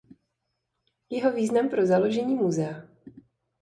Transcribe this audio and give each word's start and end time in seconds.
Jeho 1.09 1.31
význam 1.31 1.69
pro 1.69 1.85
založení 1.85 2.35
Musea. 2.35 2.87